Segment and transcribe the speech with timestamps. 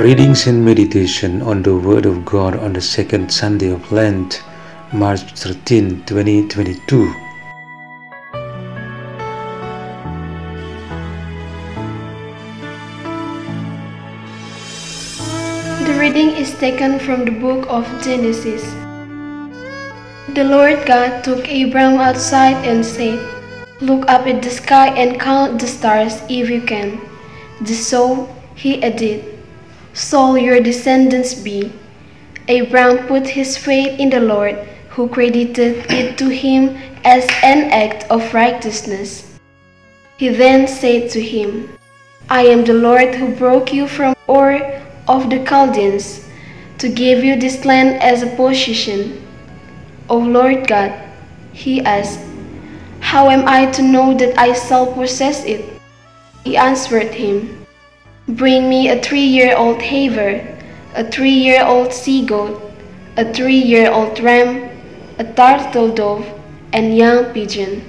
[0.00, 4.42] Readings and meditation on the Word of God on the second Sunday of Lent,
[4.92, 7.14] March 13, 2022.
[15.84, 18.64] The reading is taken from the book of Genesis.
[20.34, 23.20] The Lord God took Abram outside and said,
[23.80, 27.00] Look up at the sky and count the stars if you can.
[27.62, 29.33] Just so he did.
[29.94, 31.72] So your descendants be.
[32.48, 34.58] Abram put his faith in the Lord,
[34.90, 39.38] who credited it to him as an act of righteousness.
[40.16, 41.78] He then said to him,
[42.28, 46.28] I am the Lord who broke you from Ur of the Chaldeans
[46.78, 49.24] to give you this land as a possession.
[50.10, 50.92] O Lord God,
[51.52, 52.20] he asked,
[53.00, 55.64] How am I to know that I shall possess it?
[56.42, 57.63] He answered him,
[58.26, 60.40] Bring me a three year old haver,
[60.94, 62.56] a three year old sea goat,
[63.18, 64.70] a three year old ram,
[65.18, 66.24] a turtle dove,
[66.72, 67.84] and young pigeon.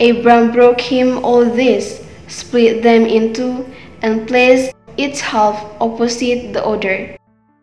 [0.00, 3.64] Abram broke him all this, split them in two,
[4.02, 7.16] and placed each half opposite the other.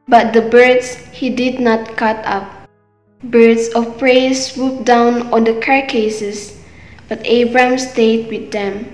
[0.08, 2.48] But the birds he did not cut up.
[3.26, 6.64] Birds of prey swooped down on the carcasses,
[7.10, 8.88] but Abram stayed with them.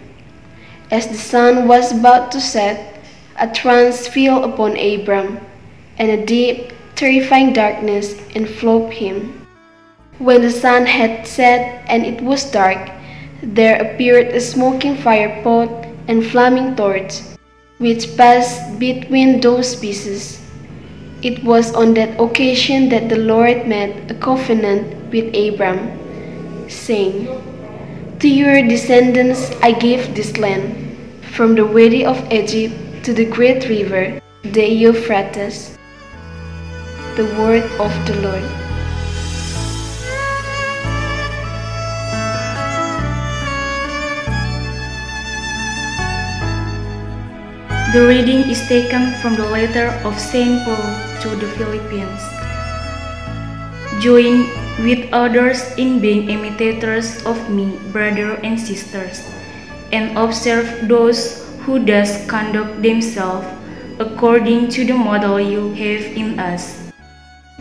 [0.92, 2.98] As the sun was about to set,
[3.38, 5.38] a trance fell upon Abram,
[6.00, 9.46] and a deep, terrifying darkness enveloped him.
[10.18, 12.90] When the sun had set and it was dark,
[13.44, 15.70] there appeared a smoking fire pot
[16.08, 17.22] and flaming torch,
[17.78, 20.42] which passed between those pieces.
[21.22, 25.86] It was on that occasion that the Lord made a covenant with Abram,
[26.68, 27.30] saying,
[28.20, 30.79] To your descendants I give this land,
[31.40, 35.80] from the valley of Egypt to the great river, the Euphrates.
[37.16, 38.44] The word of the Lord.
[47.96, 50.60] The reading is taken from the letter of St.
[50.68, 50.92] Paul
[51.24, 52.20] to the Philippians.
[54.04, 54.44] Join
[54.84, 59.24] with others in being imitators of me, brothers and sisters,
[59.92, 63.48] and observe those who thus conduct themselves
[64.00, 66.92] according to the model you have in us.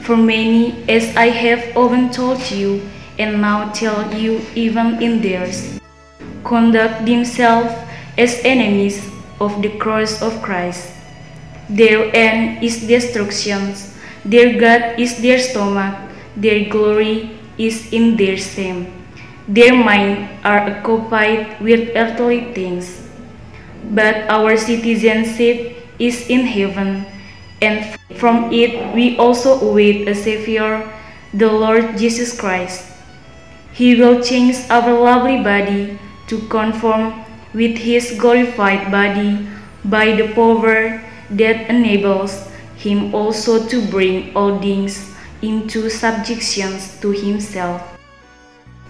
[0.03, 2.81] For many, as I have often told you,
[3.19, 5.81] and now tell you even in theirs,
[6.45, 7.75] conduct themselves
[8.17, 9.03] as enemies
[9.41, 10.95] of the cross of Christ.
[11.69, 13.75] Their end is destruction,
[14.25, 15.99] their God is their stomach,
[16.37, 18.98] their glory is in their shame.
[19.49, 23.09] Their minds are occupied with earthly things.
[23.91, 27.09] But our citizenship is in heaven,
[27.65, 30.85] and from it we also await a Savior,
[31.33, 32.93] the Lord Jesus Christ.
[33.73, 35.99] He will change our lovely body
[36.29, 39.49] to conform with his glorified body
[39.83, 45.09] by the power that enables him also to bring all things
[45.41, 47.98] into subjection to himself.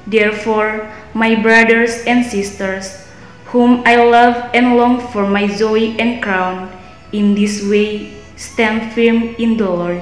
[0.09, 3.05] Therefore, my brothers and sisters,
[3.53, 6.73] whom I love and long for my joy and crown,
[7.13, 10.01] in this way stand firm in the Lord.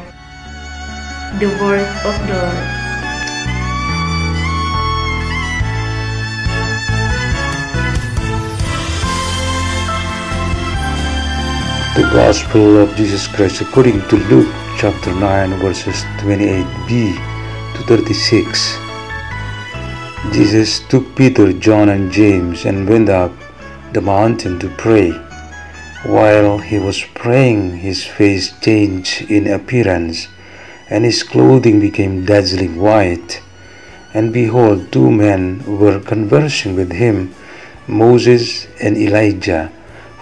[1.42, 2.62] The word of the Lord.
[11.98, 17.18] The Gospel of Jesus Christ according to Luke chapter 9 verses 28b
[17.74, 18.85] to 36.
[20.32, 23.32] Jesus took Peter, John, and James and went up
[23.92, 25.12] the mountain to pray.
[26.04, 30.28] While he was praying, his face changed in appearance,
[30.90, 33.42] and his clothing became dazzling white.
[34.14, 37.34] And behold, two men were conversing with him,
[37.86, 39.70] Moses and Elijah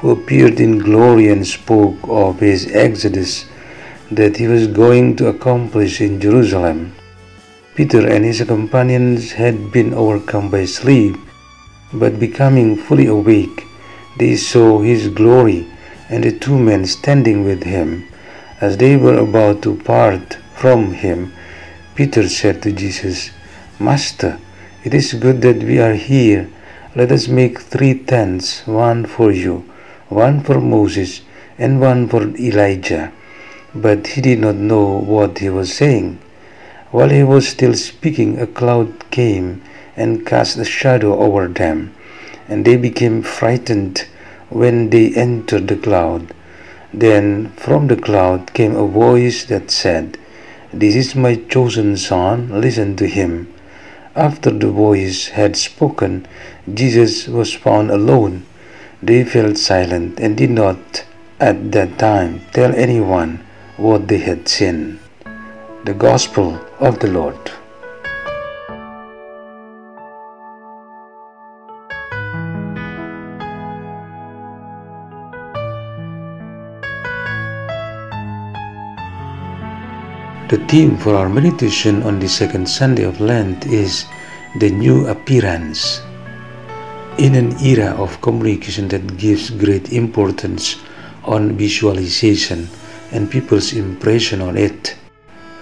[0.04, 3.46] who appeared in glory and spoke of his exodus
[4.10, 6.94] that he was going to accomplish in Jerusalem.
[7.74, 11.16] Peter and his companions had been overcome by sleep,
[11.92, 13.64] but becoming fully awake,
[14.16, 15.66] They saw his glory
[16.08, 18.06] and the two men standing with him.
[18.60, 21.32] As they were about to part from him,
[21.96, 23.30] Peter said to Jesus,
[23.80, 24.38] Master,
[24.84, 26.48] it is good that we are here.
[26.94, 29.64] Let us make three tents one for you,
[30.08, 31.22] one for Moses,
[31.58, 33.12] and one for Elijah.
[33.74, 36.20] But he did not know what he was saying.
[36.94, 39.62] While he was still speaking, a cloud came
[39.96, 41.92] and cast a shadow over them,
[42.48, 44.06] and they became frightened
[44.48, 46.32] when they entered the cloud.
[46.92, 50.18] Then from the cloud came a voice that said,
[50.72, 53.52] This is my chosen Son, listen to him.
[54.14, 56.28] After the voice had spoken,
[56.72, 58.46] Jesus was found alone.
[59.02, 61.04] They fell silent and did not
[61.40, 63.44] at that time tell anyone
[63.76, 65.00] what they had seen.
[65.84, 67.36] The Gospel of the Lord.
[80.48, 84.06] The theme for our meditation on the second Sunday of Lent is
[84.60, 86.00] the new appearance.
[87.18, 90.76] In an era of communication that gives great importance
[91.24, 92.70] on visualization
[93.12, 94.96] and people's impression on it,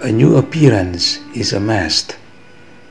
[0.03, 2.17] a new appearance is a must.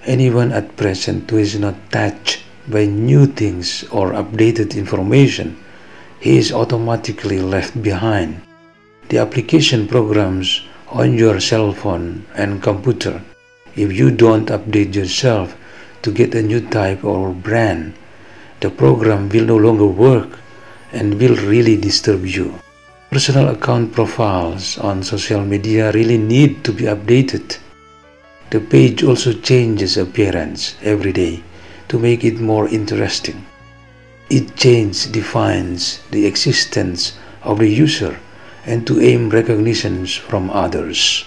[0.07, 5.63] Anyone at present who is not touched by new things or updated information,
[6.21, 8.41] he is automatically left behind.
[9.11, 13.21] The application programs on your cell phone and computer,
[13.77, 15.55] if you don't update yourself
[16.01, 17.93] to get a new type or brand,
[18.61, 20.39] the program will no longer work
[20.93, 22.62] and will really disturb you.
[23.13, 27.59] Personal account profiles on social media really need to be updated.
[28.49, 31.45] The page also changes appearance every day
[31.89, 33.45] to make it more interesting.
[34.31, 38.19] Each change defines the existence of the user
[38.65, 41.27] and to aim recognitions from others.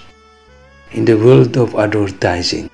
[0.94, 2.68] In the world of advertising,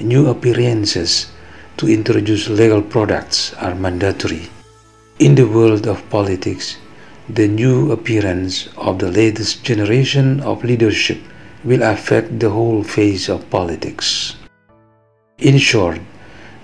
[0.00, 1.30] new appearances
[1.76, 4.50] to introduce legal products are mandatory.
[5.20, 6.78] In the world of politics,
[7.34, 11.18] the new appearance of the latest generation of leadership
[11.64, 14.36] will affect the whole face of politics.
[15.38, 16.00] In short,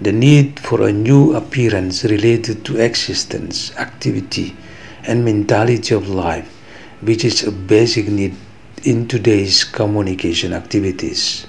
[0.01, 4.57] the need for a new appearance related to existence, activity,
[5.05, 6.53] and mentality of life
[7.01, 8.35] which is a basic need
[8.85, 11.47] in today's communication activities.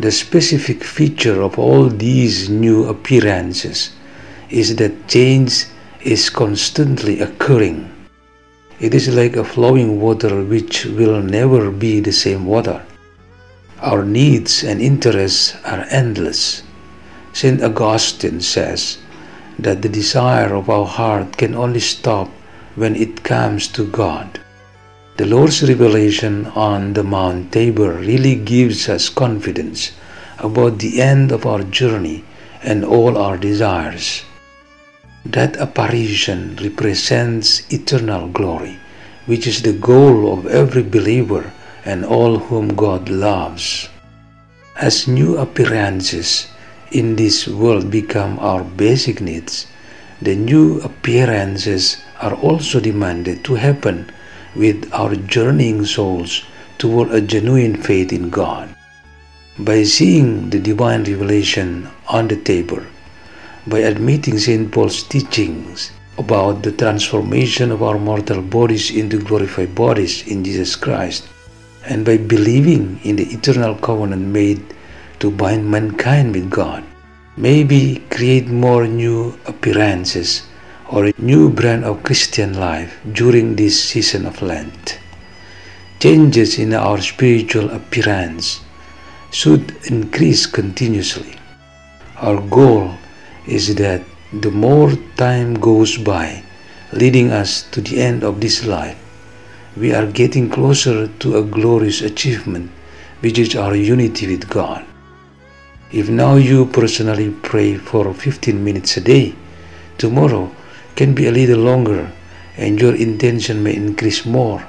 [0.00, 3.92] The specific feature of all these new appearances
[4.50, 5.66] is that change
[6.02, 7.95] is constantly occurring.
[8.78, 12.84] It is like a flowing water which will never be the same water.
[13.80, 16.62] Our needs and interests are endless.
[17.32, 17.62] St.
[17.62, 18.98] Augustine says
[19.58, 22.28] that the desire of our heart can only stop
[22.74, 24.40] when it comes to God.
[25.16, 29.92] The Lord's revelation on the Mount Tabor really gives us confidence
[30.38, 32.24] about the end of our journey
[32.62, 34.25] and all our desires.
[35.32, 38.78] That apparition represents eternal glory,
[39.26, 41.52] which is the goal of every believer
[41.84, 43.88] and all whom God loves.
[44.76, 46.46] As new appearances
[46.92, 49.66] in this world become our basic needs,
[50.22, 54.08] the new appearances are also demanded to happen
[54.54, 56.44] with our journeying souls
[56.78, 58.68] toward a genuine faith in God.
[59.58, 62.86] By seeing the divine revelation on the Tabor,
[63.66, 64.70] by admitting St.
[64.70, 71.28] Paul's teachings about the transformation of our mortal bodies into glorified bodies in Jesus Christ,
[71.84, 74.62] and by believing in the eternal covenant made
[75.18, 76.84] to bind mankind with God,
[77.36, 80.48] maybe create more new appearances
[80.90, 84.98] or a new brand of Christian life during this season of Lent.
[85.98, 88.60] Changes in our spiritual appearance
[89.32, 91.36] should increase continuously.
[92.18, 92.94] Our goal
[93.46, 96.42] is that the more time goes by,
[96.92, 98.98] leading us to the end of this life,
[99.76, 102.70] we are getting closer to a glorious achievement,
[103.20, 104.84] which is our unity with God.
[105.92, 109.34] If now you personally pray for 15 minutes a day,
[109.98, 110.50] tomorrow
[110.96, 112.10] can be a little longer
[112.56, 114.66] and your intention may increase more.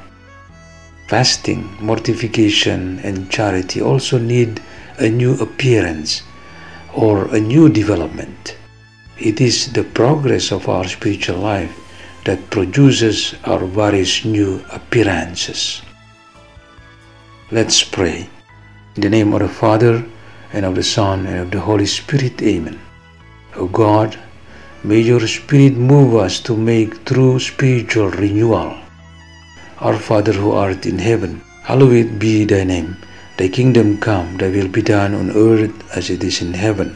[1.08, 4.62] Fasting, mortification, and charity also need
[5.00, 6.22] a new appearance
[6.94, 8.57] or a new development.
[9.20, 11.76] It is the progress of our spiritual life
[12.26, 15.82] that produces our various new appearances.
[17.52, 18.30] Let's pray.
[18.96, 20.06] In the name of the Father,
[20.54, 22.80] and of the Son, and of the Holy Spirit, Amen.
[23.56, 24.18] O God,
[24.84, 28.78] May your Spirit move us to make true spiritual renewal.
[29.80, 32.96] Our Father who art in heaven, hallowed be thy name.
[33.38, 36.96] Thy kingdom come, thy will be done on earth as it is in heaven.